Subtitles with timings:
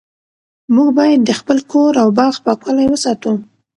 [0.75, 3.31] موږ باید د خپل کور او باغ پاکوالی وساتو